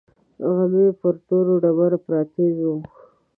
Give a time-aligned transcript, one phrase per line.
[0.55, 2.73] غمي پر تورو ډبرو پراته وو.